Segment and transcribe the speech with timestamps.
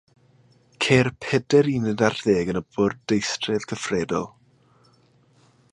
[0.85, 4.29] Ceir pedair uned ar ddeg yn y bwrdeistref cyfredol.